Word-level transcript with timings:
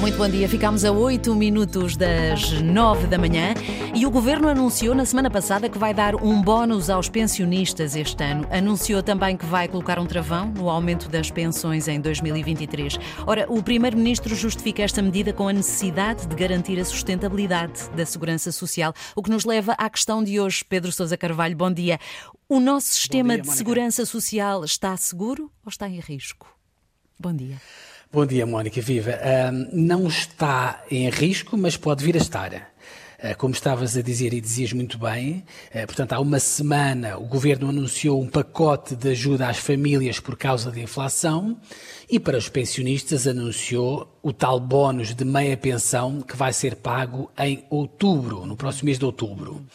Muito 0.00 0.16
bom 0.16 0.26
dia. 0.26 0.48
Ficamos 0.48 0.82
a 0.82 0.90
8 0.90 1.34
minutos 1.34 1.94
das 1.94 2.52
9 2.52 3.06
da 3.06 3.18
manhã 3.18 3.52
e 3.94 4.06
o 4.06 4.10
governo 4.10 4.48
anunciou 4.48 4.94
na 4.94 5.04
semana 5.04 5.30
passada 5.30 5.68
que 5.68 5.76
vai 5.76 5.92
dar 5.92 6.14
um 6.14 6.40
bónus 6.40 6.88
aos 6.88 7.10
pensionistas 7.10 7.94
este 7.94 8.24
ano. 8.24 8.48
Anunciou 8.50 9.02
também 9.02 9.36
que 9.36 9.44
vai 9.44 9.68
colocar 9.68 9.98
um 9.98 10.06
travão 10.06 10.46
no 10.56 10.70
aumento 10.70 11.06
das 11.06 11.30
pensões 11.30 11.86
em 11.86 12.00
2023. 12.00 12.98
Ora, 13.26 13.44
o 13.50 13.62
primeiro-ministro 13.62 14.34
justifica 14.34 14.82
esta 14.82 15.02
medida 15.02 15.34
com 15.34 15.48
a 15.48 15.52
necessidade 15.52 16.26
de 16.26 16.34
garantir 16.34 16.80
a 16.80 16.84
sustentabilidade 16.84 17.90
da 17.90 18.06
segurança 18.06 18.50
social, 18.50 18.94
o 19.14 19.22
que 19.22 19.30
nos 19.30 19.44
leva 19.44 19.74
à 19.76 19.90
questão 19.90 20.24
de 20.24 20.40
hoje. 20.40 20.64
Pedro 20.66 20.90
Sousa 20.90 21.18
Carvalho, 21.18 21.54
bom 21.54 21.70
dia. 21.70 22.00
O 22.48 22.58
nosso 22.58 22.88
sistema 22.88 23.34
dia, 23.34 23.42
de 23.42 23.50
segurança 23.50 24.06
social 24.06 24.64
está 24.64 24.96
seguro 24.96 25.50
ou 25.62 25.68
está 25.68 25.86
em 25.86 26.00
risco? 26.00 26.59
Bom 27.20 27.34
dia. 27.34 27.60
Bom 28.10 28.24
dia, 28.24 28.46
Mónica 28.46 28.80
Viva. 28.80 29.10
Uh, 29.10 29.76
não 29.76 30.06
está 30.06 30.82
em 30.90 31.10
risco, 31.10 31.54
mas 31.54 31.76
pode 31.76 32.02
vir 32.02 32.14
a 32.14 32.18
estar. 32.18 32.72
Uh, 33.22 33.36
como 33.36 33.52
estavas 33.52 33.98
a 33.98 34.02
dizer 34.02 34.32
e 34.32 34.40
dizias 34.40 34.72
muito 34.72 34.96
bem, 34.96 35.44
uh, 35.74 35.86
portanto, 35.86 36.14
há 36.14 36.20
uma 36.20 36.40
semana 36.40 37.18
o 37.18 37.26
governo 37.26 37.68
anunciou 37.68 38.20
um 38.20 38.26
pacote 38.26 38.96
de 38.96 39.10
ajuda 39.10 39.46
às 39.46 39.58
famílias 39.58 40.18
por 40.18 40.38
causa 40.38 40.70
da 40.70 40.80
inflação 40.80 41.60
e 42.08 42.18
para 42.18 42.38
os 42.38 42.48
pensionistas 42.48 43.26
anunciou 43.26 44.18
o 44.22 44.32
tal 44.32 44.58
bónus 44.58 45.14
de 45.14 45.24
meia 45.24 45.56
pensão 45.56 46.22
que 46.22 46.36
vai 46.36 46.52
ser 46.52 46.76
pago 46.76 47.30
em 47.38 47.62
outubro, 47.68 48.46
no 48.46 48.56
próximo 48.56 48.86
mês 48.86 48.98
de 48.98 49.04
outubro. 49.04 49.66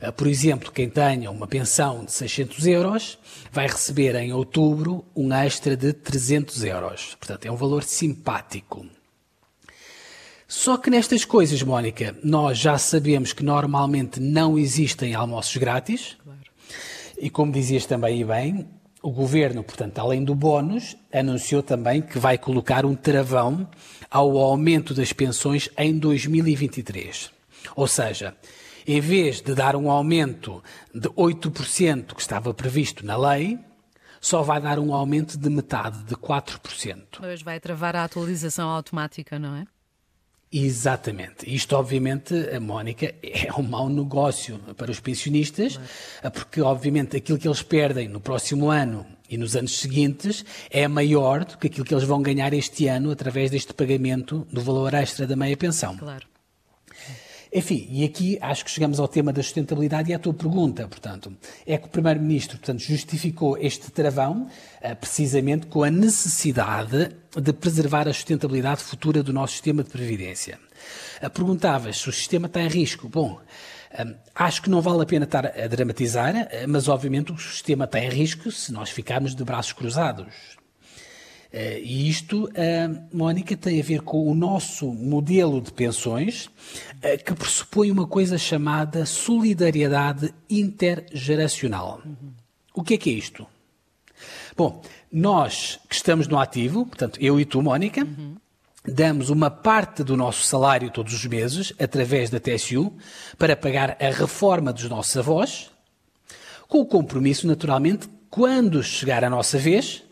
Ah, 0.00 0.12
por 0.12 0.26
exemplo, 0.26 0.70
quem 0.70 0.88
tenha 0.88 1.30
uma 1.30 1.46
pensão 1.46 2.04
de 2.04 2.12
600 2.12 2.66
euros 2.66 3.18
vai 3.50 3.66
receber 3.66 4.14
em 4.16 4.32
outubro 4.32 5.04
um 5.14 5.32
extra 5.32 5.76
de 5.76 5.92
300 5.92 6.62
euros. 6.64 7.16
Portanto, 7.18 7.46
é 7.46 7.50
um 7.50 7.56
valor 7.56 7.82
simpático. 7.82 8.86
Só 10.50 10.78
que 10.78 10.88
nestas 10.88 11.26
coisas, 11.26 11.62
Mónica, 11.62 12.16
nós 12.24 12.56
já 12.56 12.78
sabemos 12.78 13.34
que 13.34 13.44
normalmente 13.44 14.18
não 14.18 14.58
existem 14.58 15.14
almoços 15.14 15.54
grátis. 15.58 16.16
Claro. 16.24 16.40
E 17.18 17.28
como 17.28 17.52
dizias 17.52 17.84
também 17.84 18.22
e 18.22 18.24
bem, 18.24 18.66
o 19.02 19.10
governo, 19.10 19.62
portanto, 19.62 19.98
além 19.98 20.24
do 20.24 20.34
bónus, 20.34 20.96
anunciou 21.12 21.62
também 21.62 22.00
que 22.00 22.18
vai 22.18 22.38
colocar 22.38 22.86
um 22.86 22.94
travão 22.94 23.68
ao 24.10 24.38
aumento 24.38 24.94
das 24.94 25.12
pensões 25.12 25.68
em 25.76 25.98
2023. 25.98 27.30
Ou 27.76 27.86
seja, 27.86 28.34
em 28.86 29.02
vez 29.02 29.42
de 29.42 29.54
dar 29.54 29.76
um 29.76 29.90
aumento 29.90 30.64
de 30.94 31.10
8% 31.10 32.14
que 32.14 32.22
estava 32.22 32.54
previsto 32.54 33.04
na 33.04 33.18
lei, 33.18 33.58
só 34.18 34.42
vai 34.42 34.62
dar 34.62 34.78
um 34.78 34.94
aumento 34.94 35.36
de 35.36 35.50
metade, 35.50 36.04
de 36.04 36.16
4%. 36.16 37.18
Mas 37.20 37.42
vai 37.42 37.60
travar 37.60 37.94
a 37.94 38.04
atualização 38.04 38.70
automática, 38.70 39.38
não 39.38 39.54
é? 39.54 39.66
Exatamente. 40.50 41.52
Isto, 41.52 41.76
obviamente, 41.76 42.34
a 42.54 42.58
Mónica, 42.58 43.14
é 43.22 43.52
um 43.58 43.62
mau 43.62 43.88
negócio 43.88 44.58
para 44.76 44.90
os 44.90 44.98
pensionistas, 44.98 45.78
porque, 46.32 46.60
obviamente, 46.62 47.16
aquilo 47.16 47.38
que 47.38 47.46
eles 47.46 47.62
perdem 47.62 48.08
no 48.08 48.20
próximo 48.20 48.70
ano 48.70 49.04
e 49.28 49.36
nos 49.36 49.54
anos 49.54 49.78
seguintes 49.78 50.44
é 50.70 50.88
maior 50.88 51.44
do 51.44 51.58
que 51.58 51.66
aquilo 51.66 51.84
que 51.84 51.92
eles 51.92 52.04
vão 52.04 52.22
ganhar 52.22 52.52
este 52.54 52.88
ano 52.88 53.10
através 53.10 53.50
deste 53.50 53.74
pagamento 53.74 54.46
do 54.50 54.62
valor 54.62 54.94
extra 54.94 55.26
da 55.26 55.36
meia 55.36 55.56
pensão. 55.56 55.96
Claro. 55.98 56.26
Enfim, 57.52 57.86
e 57.90 58.04
aqui 58.04 58.38
acho 58.40 58.64
que 58.64 58.70
chegamos 58.70 59.00
ao 59.00 59.08
tema 59.08 59.32
da 59.32 59.42
sustentabilidade 59.42 60.10
e 60.10 60.14
à 60.14 60.18
tua 60.18 60.34
pergunta, 60.34 60.86
portanto, 60.86 61.34
é 61.66 61.78
que 61.78 61.86
o 61.86 61.88
Primeiro-Ministro, 61.88 62.58
portanto, 62.58 62.80
justificou 62.80 63.56
este 63.56 63.90
travão 63.90 64.48
eh, 64.80 64.94
precisamente 64.94 65.66
com 65.66 65.82
a 65.82 65.90
necessidade 65.90 67.16
de 67.34 67.52
preservar 67.52 68.06
a 68.06 68.12
sustentabilidade 68.12 68.82
futura 68.82 69.22
do 69.22 69.32
nosso 69.32 69.54
sistema 69.54 69.82
de 69.82 69.88
previdência. 69.88 70.58
Eh, 71.22 71.28
perguntavas 71.30 71.98
se 71.98 72.08
o 72.10 72.12
sistema 72.12 72.46
está 72.48 72.60
em 72.60 72.68
risco. 72.68 73.08
Bom, 73.08 73.40
eh, 73.92 74.14
acho 74.34 74.60
que 74.60 74.68
não 74.68 74.82
vale 74.82 75.02
a 75.02 75.06
pena 75.06 75.24
estar 75.24 75.46
a 75.46 75.66
dramatizar, 75.66 76.34
mas 76.68 76.86
obviamente 76.86 77.32
o 77.32 77.38
sistema 77.38 77.86
está 77.86 77.98
em 77.98 78.10
risco 78.10 78.52
se 78.52 78.70
nós 78.72 78.90
ficarmos 78.90 79.34
de 79.34 79.42
braços 79.42 79.72
cruzados. 79.72 80.58
Uh, 81.52 81.80
e 81.82 82.10
isto, 82.10 82.44
uh, 82.44 83.02
Mónica, 83.10 83.56
tem 83.56 83.80
a 83.80 83.82
ver 83.82 84.02
com 84.02 84.30
o 84.30 84.34
nosso 84.34 84.92
modelo 84.92 85.62
de 85.62 85.72
pensões, 85.72 86.46
uh, 86.46 87.24
que 87.24 87.32
pressupõe 87.34 87.90
uma 87.90 88.06
coisa 88.06 88.36
chamada 88.36 89.06
solidariedade 89.06 90.34
intergeracional. 90.50 92.02
O 92.74 92.82
que 92.82 92.94
é 92.94 92.98
que 92.98 93.08
é 93.08 93.14
isto? 93.14 93.46
Bom, 94.54 94.82
nós 95.10 95.80
que 95.88 95.94
estamos 95.94 96.28
no 96.28 96.38
ativo, 96.38 96.84
portanto, 96.84 97.18
eu 97.18 97.40
e 97.40 97.46
tu, 97.46 97.62
Mónica, 97.62 98.04
uhum. 98.04 98.36
damos 98.84 99.30
uma 99.30 99.50
parte 99.50 100.04
do 100.04 100.18
nosso 100.18 100.44
salário 100.44 100.90
todos 100.90 101.14
os 101.14 101.24
meses, 101.24 101.72
através 101.78 102.28
da 102.28 102.38
TSU, 102.38 102.92
para 103.38 103.56
pagar 103.56 103.96
a 103.98 104.10
reforma 104.10 104.70
dos 104.70 104.86
nossos 104.88 105.16
avós, 105.16 105.70
com 106.68 106.80
o 106.80 106.86
compromisso, 106.86 107.46
naturalmente, 107.46 108.06
quando 108.28 108.82
chegar 108.82 109.24
a 109.24 109.30
nossa 109.30 109.56
vez, 109.56 110.02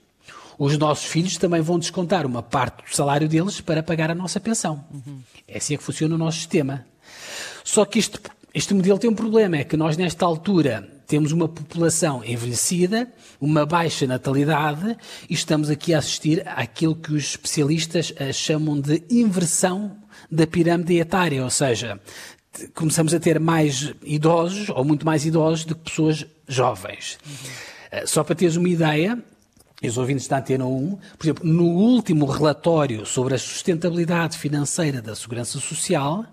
os 0.58 0.76
nossos 0.78 1.04
filhos 1.04 1.36
também 1.36 1.60
vão 1.60 1.78
descontar 1.78 2.26
uma 2.26 2.42
parte 2.42 2.84
do 2.84 2.94
salário 2.94 3.28
deles 3.28 3.60
para 3.60 3.82
pagar 3.82 4.10
a 4.10 4.14
nossa 4.14 4.40
pensão. 4.40 4.84
Uhum. 4.92 5.20
É 5.46 5.58
assim 5.58 5.76
que 5.76 5.82
funciona 5.82 6.14
o 6.14 6.18
nosso 6.18 6.38
sistema. 6.38 6.86
Só 7.62 7.84
que 7.84 7.98
este, 7.98 8.18
este 8.54 8.74
modelo 8.74 8.98
tem 8.98 9.10
um 9.10 9.14
problema, 9.14 9.58
é 9.58 9.64
que 9.64 9.76
nós 9.76 9.96
nesta 9.96 10.24
altura 10.24 10.88
temos 11.06 11.30
uma 11.30 11.48
população 11.48 12.24
envelhecida, 12.24 13.08
uma 13.40 13.64
baixa 13.64 14.06
natalidade 14.06 14.96
e 15.28 15.34
estamos 15.34 15.70
aqui 15.70 15.94
a 15.94 15.98
assistir 15.98 16.42
àquilo 16.46 16.96
que 16.96 17.12
os 17.12 17.24
especialistas 17.24 18.12
eh, 18.16 18.32
chamam 18.32 18.80
de 18.80 19.04
inversão 19.08 19.96
da 20.30 20.46
pirâmide 20.46 20.98
etária, 20.98 21.44
ou 21.44 21.50
seja, 21.50 22.00
começamos 22.74 23.14
a 23.14 23.20
ter 23.20 23.38
mais 23.38 23.94
idosos 24.02 24.68
ou 24.70 24.84
muito 24.84 25.06
mais 25.06 25.24
idosos 25.24 25.64
do 25.64 25.76
que 25.76 25.90
pessoas 25.90 26.26
jovens. 26.48 27.18
Uhum. 27.24 28.06
Só 28.06 28.24
para 28.24 28.34
teres 28.34 28.56
uma 28.56 28.68
ideia, 28.68 29.22
e 29.82 29.88
os 29.88 29.98
ouvintes 29.98 30.26
da 30.26 30.38
Antena 30.38 30.66
1, 30.66 30.98
por 31.18 31.26
exemplo, 31.26 31.46
no 31.46 31.64
último 31.64 32.24
relatório 32.26 33.04
sobre 33.04 33.34
a 33.34 33.38
sustentabilidade 33.38 34.38
financeira 34.38 35.02
da 35.02 35.14
segurança 35.14 35.60
social, 35.60 36.24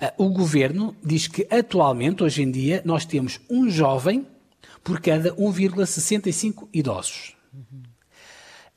eh, 0.00 0.12
o 0.16 0.28
governo 0.28 0.94
diz 1.02 1.26
que 1.26 1.46
atualmente, 1.50 2.22
hoje 2.22 2.42
em 2.42 2.50
dia, 2.50 2.80
nós 2.84 3.04
temos 3.04 3.40
um 3.50 3.68
jovem 3.68 4.26
por 4.84 5.00
cada 5.00 5.34
1,65 5.34 6.68
idosos. 6.72 7.34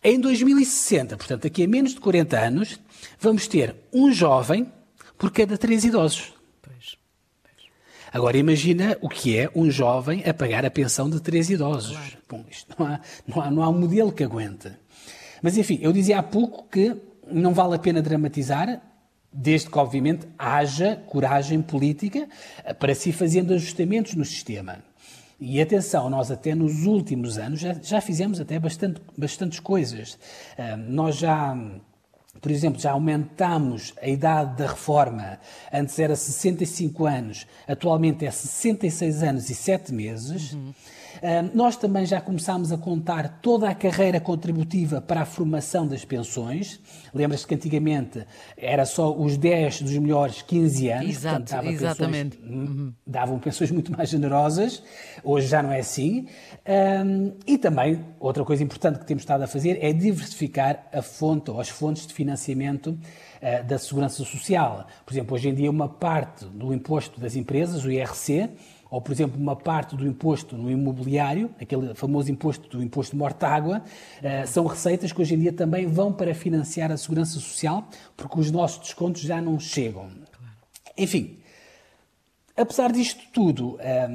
Em 0.03 0.19
2060, 0.19 1.15
portanto, 1.15 1.43
daqui 1.43 1.63
a 1.63 1.67
menos 1.67 1.93
de 1.93 1.99
40 1.99 2.39
anos, 2.39 2.79
vamos 3.19 3.47
ter 3.47 3.75
um 3.93 4.11
jovem 4.11 4.71
por 5.15 5.31
cada 5.31 5.57
três 5.59 5.85
idosos. 5.85 6.33
Agora 8.13 8.37
imagina 8.37 8.97
o 9.01 9.07
que 9.07 9.37
é 9.37 9.49
um 9.55 9.71
jovem 9.71 10.23
a 10.27 10.33
pagar 10.33 10.65
a 10.65 10.71
pensão 10.71 11.09
de 11.09 11.19
três 11.21 11.49
idosos. 11.49 11.95
Claro. 11.95 12.17
Bom, 12.29 12.45
isto 12.49 12.75
não 12.77 12.85
há, 12.85 12.99
não, 13.25 13.41
há, 13.41 13.51
não 13.51 13.63
há 13.63 13.69
um 13.69 13.79
modelo 13.79 14.11
que 14.11 14.23
aguente. 14.23 14.71
Mas 15.41 15.57
enfim, 15.57 15.79
eu 15.81 15.93
dizia 15.93 16.19
há 16.19 16.23
pouco 16.23 16.67
que 16.69 16.95
não 17.31 17.53
vale 17.53 17.75
a 17.75 17.79
pena 17.79 18.01
dramatizar, 18.01 18.81
desde 19.31 19.69
que, 19.69 19.77
obviamente, 19.77 20.27
haja 20.37 20.97
coragem 21.07 21.61
política 21.61 22.27
para 22.79 22.93
se 22.93 23.09
ir 23.09 23.13
fazendo 23.13 23.53
ajustamentos 23.53 24.13
no 24.13 24.25
sistema. 24.25 24.79
E 25.39 25.59
atenção, 25.59 26.09
nós 26.09 26.29
até 26.29 26.53
nos 26.53 26.85
últimos 26.85 27.37
anos 27.37 27.61
já, 27.61 27.73
já 27.81 28.01
fizemos 28.01 28.39
até 28.39 28.59
bastante, 28.59 29.01
bastantes 29.17 29.59
coisas. 29.59 30.13
Uh, 30.13 30.77
nós 30.77 31.15
já 31.15 31.57
por 32.39 32.51
exemplo, 32.51 32.79
já 32.79 32.91
aumentamos 32.91 33.93
a 34.01 34.07
idade 34.07 34.57
da 34.57 34.67
reforma. 34.67 35.39
Antes 35.71 35.99
era 35.99 36.15
65 36.15 37.05
anos, 37.05 37.45
atualmente 37.67 38.25
é 38.25 38.31
66 38.31 39.23
anos 39.23 39.49
e 39.49 39.55
7 39.55 39.93
meses. 39.93 40.53
Uhum. 40.53 40.73
Nós 41.53 41.75
também 41.75 42.05
já 42.05 42.19
começámos 42.19 42.71
a 42.71 42.77
contar 42.77 43.39
toda 43.41 43.69
a 43.69 43.75
carreira 43.75 44.19
contributiva 44.19 44.99
para 44.99 45.21
a 45.21 45.25
formação 45.25 45.85
das 45.85 46.03
pensões. 46.03 46.79
Lembras-te 47.13 47.47
que 47.47 47.53
antigamente 47.53 48.25
era 48.57 48.85
só 48.85 49.15
os 49.15 49.37
10 49.37 49.83
dos 49.83 49.97
melhores 49.97 50.41
15 50.41 50.89
anos. 50.89 51.09
Exato, 51.09 51.43
portanto, 51.43 51.69
exatamente. 51.69 52.37
Pensões, 52.37 52.69
uhum. 52.69 52.93
Davam 53.05 53.39
pensões 53.39 53.69
muito 53.71 53.91
mais 53.91 54.09
generosas. 54.09 54.81
Hoje 55.23 55.47
já 55.47 55.61
não 55.61 55.71
é 55.71 55.79
assim. 55.79 56.27
Um, 57.05 57.33
e 57.45 57.57
também, 57.57 58.03
outra 58.19 58.43
coisa 58.43 58.63
importante 58.63 58.97
que 58.99 59.05
temos 59.05 59.21
estado 59.21 59.43
a 59.43 59.47
fazer 59.47 59.77
é 59.81 59.93
diversificar 59.93 60.87
a 60.91 61.03
fonte 61.03 61.51
ou 61.51 61.59
as 61.59 61.69
fontes 61.69 62.07
de 62.07 62.13
financiamento 62.21 62.87
uh, 62.87 63.63
da 63.67 63.77
segurança 63.77 64.23
social. 64.23 64.87
Por 65.05 65.13
exemplo, 65.13 65.35
hoje 65.35 65.49
em 65.49 65.55
dia 65.55 65.69
uma 65.69 65.89
parte 65.89 66.45
do 66.45 66.73
imposto 66.73 67.19
das 67.19 67.35
empresas, 67.35 67.83
o 67.83 67.91
IRC, 67.91 68.49
ou, 68.91 68.99
por 68.99 69.13
exemplo, 69.13 69.39
uma 69.39 69.55
parte 69.55 69.95
do 69.95 70.05
imposto 70.05 70.57
no 70.57 70.69
imobiliário, 70.69 71.49
aquele 71.59 71.95
famoso 71.95 72.29
imposto 72.29 72.67
do 72.67 72.83
imposto 72.83 73.13
de 73.13 73.17
morta-água, 73.17 73.81
eh, 74.21 74.45
são 74.45 74.65
receitas 74.65 75.13
que 75.13 75.21
hoje 75.21 75.33
em 75.33 75.39
dia 75.39 75.53
também 75.53 75.87
vão 75.87 76.11
para 76.11 76.35
financiar 76.35 76.91
a 76.91 76.97
segurança 76.97 77.39
social, 77.39 77.87
porque 78.17 78.37
os 78.37 78.51
nossos 78.51 78.79
descontos 78.79 79.21
já 79.21 79.41
não 79.41 79.57
chegam. 79.57 80.09
Enfim, 80.97 81.37
apesar 82.57 82.91
disto 82.91 83.23
tudo, 83.31 83.77
eh, 83.79 84.09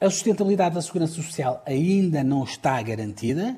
a 0.00 0.08
sustentabilidade 0.08 0.76
da 0.76 0.80
segurança 0.80 1.14
social 1.14 1.60
ainda 1.66 2.22
não 2.22 2.44
está 2.44 2.80
garantida. 2.80 3.56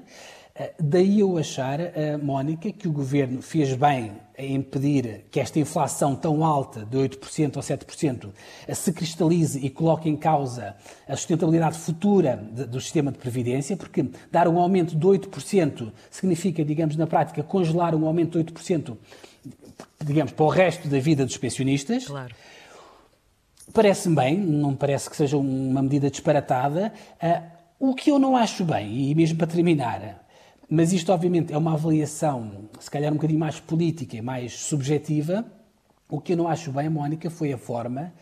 Eh, 0.55 0.73
daí 0.81 1.21
eu 1.21 1.39
achar, 1.39 1.81
eh, 1.81 2.17
Mónica, 2.17 2.73
que 2.73 2.89
o 2.89 2.93
governo 2.93 3.41
fez 3.41 3.75
bem 3.75 4.13
a 4.37 4.45
impedir 4.45 5.27
que 5.31 5.39
esta 5.39 5.59
inflação 5.59 6.15
tão 6.17 6.45
alta, 6.45 6.85
de 6.85 6.97
8% 6.97 7.57
ou 7.57 7.63
7%, 7.63 8.33
eh, 8.67 8.75
se 8.75 8.93
cristalize 8.93 9.65
e 9.65 9.71
coloque 9.71 10.09
em 10.09 10.17
causa 10.17 10.75
a 11.07 11.17
sustentabilidade 11.17 11.79
futura 11.79 12.37
do 12.37 12.81
sistema 12.81 13.13
de 13.13 13.19
previdência, 13.19 13.77
porque 13.77 14.05
dar 14.31 14.49
um 14.49 14.59
aumento 14.59 14.97
de 14.97 15.07
8% 15.07 15.93
significa, 16.11 16.65
digamos, 16.65 16.97
na 16.97 17.07
prática, 17.07 17.43
congelar 17.43 17.95
um 17.95 18.07
aumento 18.07 18.33
de 18.33 18.53
8%, 18.53 18.97
digamos, 20.05 20.33
para 20.33 20.45
o 20.45 20.49
resto 20.49 20.89
da 20.89 20.99
vida 20.99 21.25
dos 21.25 21.37
pensionistas. 21.37 22.07
Claro. 22.07 22.35
Parece-me 23.73 24.17
bem, 24.17 24.37
não 24.37 24.75
parece 24.75 25.09
que 25.09 25.17
seja 25.17 25.37
uma 25.37 25.81
medida 25.81 26.11
disparatada. 26.11 26.93
O 27.79 27.95
que 27.95 28.11
eu 28.11 28.19
não 28.19 28.37
acho 28.37 28.65
bem, 28.65 29.11
e 29.11 29.15
mesmo 29.15 29.39
para 29.39 29.47
terminar, 29.47 30.27
mas 30.71 30.93
isto, 30.93 31.13
obviamente, 31.13 31.53
é 31.53 31.59
uma 31.59 31.73
avaliação, 31.73 32.69
se 32.79 32.89
calhar 32.89 33.11
um 33.11 33.17
bocadinho 33.17 33.41
mais 33.41 33.59
política 33.59 34.17
e 34.17 34.23
mais 34.23 34.53
subjetiva. 34.53 35.45
O 36.09 36.21
que 36.21 36.35
eu 36.35 36.37
não 36.37 36.47
acho 36.47 36.71
bem, 36.71 36.89
Mónica, 36.89 37.29
foi 37.29 37.53
a 37.53 37.59
forma 37.59 38.13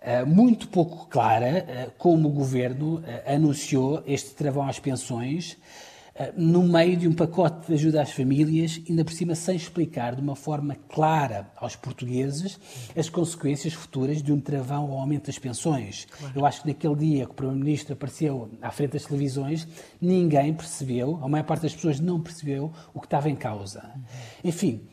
uh, 0.00 0.26
muito 0.26 0.68
pouco 0.68 1.06
clara 1.06 1.66
uh, 1.68 1.92
como 1.98 2.30
o 2.30 2.32
governo 2.32 3.00
uh, 3.00 3.02
anunciou 3.34 4.02
este 4.06 4.34
travão 4.34 4.66
às 4.66 4.78
pensões 4.78 5.58
eh, 5.58 5.95
no 6.36 6.62
meio 6.62 6.96
de 6.96 7.08
um 7.08 7.12
pacote 7.12 7.66
de 7.66 7.74
ajuda 7.74 8.02
às 8.02 8.10
famílias, 8.10 8.80
ainda 8.88 9.04
por 9.04 9.12
cima 9.12 9.34
sem 9.34 9.56
explicar 9.56 10.14
de 10.14 10.22
uma 10.22 10.36
forma 10.36 10.76
clara 10.88 11.50
aos 11.56 11.76
portugueses 11.76 12.58
as 12.96 13.08
consequências 13.08 13.74
futuras 13.74 14.22
de 14.22 14.32
um 14.32 14.40
travão 14.40 14.90
ao 14.90 14.98
aumento 14.98 15.26
das 15.26 15.38
pensões. 15.38 16.06
Claro. 16.10 16.32
Eu 16.38 16.46
acho 16.46 16.62
que 16.62 16.68
naquele 16.68 16.96
dia 16.96 17.24
que 17.26 17.32
o 17.32 17.34
Primeiro-Ministro 17.34 17.92
apareceu 17.92 18.50
à 18.62 18.70
frente 18.70 18.92
das 18.92 19.04
televisões, 19.04 19.66
ninguém 20.00 20.54
percebeu, 20.54 21.20
a 21.22 21.28
maior 21.28 21.44
parte 21.44 21.62
das 21.62 21.74
pessoas 21.74 22.00
não 22.00 22.20
percebeu 22.20 22.72
o 22.94 23.00
que 23.00 23.06
estava 23.06 23.28
em 23.28 23.36
causa. 23.36 23.90
Uhum. 23.94 24.02
Enfim, 24.44 24.88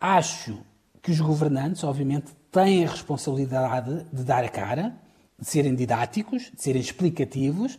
acho 0.00 0.58
que 1.00 1.10
os 1.10 1.20
governantes, 1.20 1.84
obviamente, 1.84 2.32
têm 2.50 2.84
a 2.86 2.90
responsabilidade 2.90 4.06
de 4.12 4.24
dar 4.24 4.42
a 4.42 4.48
cara, 4.48 4.96
de 5.38 5.46
serem 5.46 5.74
didáticos, 5.74 6.50
de 6.54 6.62
serem 6.62 6.80
explicativos, 6.80 7.78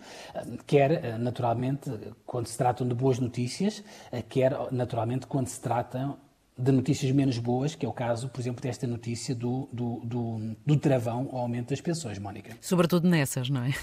quer 0.68 0.92
eh, 0.92 1.18
naturalmente 1.18 1.90
quando 2.26 2.48
se 2.48 2.58
tratam 2.58 2.88
de 2.88 2.94
boas 2.94 3.18
notícias, 3.18 3.84
eh, 4.12 4.22
quer 4.22 4.54
naturalmente 4.72 5.26
quando 5.26 5.48
se 5.48 5.60
tratam 5.60 6.18
de 6.58 6.72
notícias 6.72 7.12
menos 7.12 7.38
boas, 7.38 7.76
que 7.76 7.86
é 7.86 7.90
o 7.90 7.94
caso, 7.94 8.30
por 8.30 8.40
exemplo, 8.40 8.62
desta 8.62 8.88
notícia 8.88 9.36
do, 9.36 9.68
do, 9.74 10.02
do, 10.04 10.56
do 10.66 10.78
travão 10.78 11.30
ao 11.32 11.40
aumento 11.40 11.70
das 11.70 11.82
pensões, 11.82 12.18
Mónica. 12.18 12.58
Sobretudo 12.62 13.10
nessas, 13.10 13.50
não 13.50 13.64
é? 13.64 13.74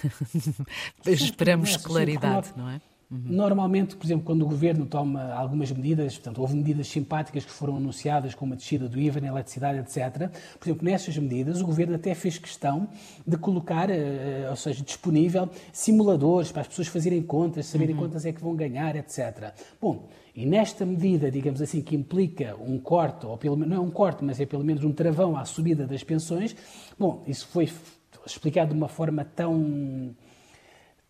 Esperamos 1.07 1.71
nessas, 1.71 1.85
claridade, 1.85 2.53
não 2.57 2.71
é? 2.71 2.81
Uhum. 3.13 3.21
Normalmente, 3.27 3.95
por 3.95 4.07
exemplo, 4.07 4.25
quando 4.25 4.41
o 4.41 4.47
governo 4.47 4.87
toma 4.87 5.35
algumas 5.35 5.71
medidas, 5.71 6.15
portanto, 6.15 6.41
houve 6.41 6.57
medidas 6.57 6.89
simpáticas 6.89 7.45
que 7.45 7.51
foram 7.51 7.77
anunciadas, 7.77 8.35
como 8.35 8.55
a 8.55 8.57
descida 8.57 8.89
do 8.89 8.99
IVA 8.99 9.21
na 9.21 9.29
eletricidade, 9.29 9.79
etc. 9.81 10.31
Por 10.59 10.67
exemplo, 10.67 10.85
nessas 10.87 11.19
medidas, 11.19 11.61
o 11.61 11.67
governo 11.67 11.95
até 11.95 12.15
fez 12.15 12.39
questão 12.39 12.89
de 13.27 13.37
colocar, 13.37 13.91
eh, 13.91 14.47
ou 14.49 14.57
seja, 14.57 14.83
disponível 14.83 15.51
simuladores 15.75 16.51
para 16.51 16.63
as 16.63 16.69
pessoas 16.69 16.89
fazerem 16.89 17.23
contas, 17.23 17.67
saberem 17.67 17.95
uhum. 17.95 18.01
quantas 18.01 18.25
é 18.25 18.33
que 18.33 18.41
vão 18.41 18.57
ganhar, 18.57 18.97
etc. 18.97 19.53
Bom, 19.79 20.09
e 20.35 20.47
nesta 20.47 20.87
medida, 20.87 21.31
digamos 21.31 21.61
assim, 21.61 21.83
que 21.83 21.95
implica 21.95 22.57
um 22.57 22.79
corte, 22.79 23.27
ou 23.27 23.37
pelo 23.37 23.59
menos 23.59 23.75
não 23.75 23.85
é 23.85 23.87
um 23.87 23.91
corte, 23.91 24.25
mas 24.25 24.41
é 24.41 24.47
pelo 24.47 24.65
menos 24.65 24.83
um 24.85 24.93
travão 24.93 25.37
à 25.37 25.45
subida 25.45 25.87
das 25.87 26.03
pensões, 26.03 26.57
bom, 26.99 27.23
isso 27.27 27.47
foi 27.49 27.69
explicado 28.25 28.71
de 28.71 28.79
uma 28.79 28.89
forma 28.89 29.23
tão 29.23 30.15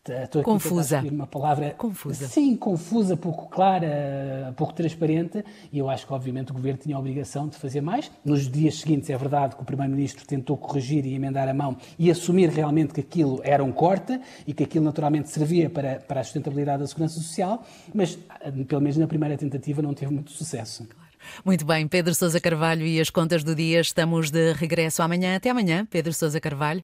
Estou 0.04 0.43
confusa. 0.43 1.00
uma 1.00 1.28
palavra 1.28 1.70
confusa. 1.78 2.26
Sim, 2.26 2.56
confusa, 2.56 3.16
pouco 3.16 3.49
clara, 3.49 4.52
pouco 4.56 4.72
transparente, 4.72 5.44
e 5.72 5.78
eu 5.78 5.88
acho 5.88 6.04
que, 6.04 6.12
obviamente, 6.12 6.50
o 6.50 6.54
Governo 6.54 6.81
tinha 6.82 6.96
a 6.96 6.99
obrigação 6.99 7.46
de 7.46 7.56
fazer 7.56 7.81
mais. 7.81 8.10
Nos 8.25 8.50
dias 8.50 8.81
seguintes, 8.81 9.08
é 9.10 9.16
verdade 9.16 9.54
que 9.54 9.62
o 9.62 9.64
Primeiro-Ministro 9.64 10.26
tentou 10.26 10.56
corrigir 10.56 11.06
e 11.06 11.14
emendar 11.14 11.49
a 11.49 11.54
mão 11.54 11.76
e 11.96 12.10
assumir 12.10 12.49
realmente 12.49 12.93
que 12.93 13.00
aquilo 13.00 13.40
era 13.44 13.62
um 13.62 13.70
corte 13.70 14.20
e 14.44 14.52
que 14.52 14.64
aquilo, 14.64 14.84
naturalmente, 14.84 15.31
servia 15.31 15.70
para, 15.70 16.00
para 16.00 16.20
a 16.20 16.25
sustentabilidade 16.25 16.81
da 16.81 16.88
segurança 16.88 17.14
social, 17.14 17.64
mas, 17.94 18.19
pelo 18.66 18.81
menos 18.81 18.96
na 18.96 19.06
primeira 19.06 19.38
tentativa, 19.38 19.81
não 19.82 19.94
teve 19.94 20.12
muito 20.12 20.32
sucesso. 20.32 20.84
Muito 21.44 21.64
bem, 21.64 21.87
Pedro 21.87 22.14
Sousa 22.14 22.40
Carvalho 22.40 22.84
e 22.84 23.00
as 23.00 23.10
contas 23.10 23.44
do 23.44 23.55
dia. 23.55 23.81
Estamos 23.81 24.31
de 24.31 24.52
regresso 24.52 25.02
amanhã. 25.02 25.37
Até 25.37 25.50
amanhã, 25.50 25.87
Pedro 25.88 26.12
Sousa 26.12 26.40
Carvalho. 26.40 26.81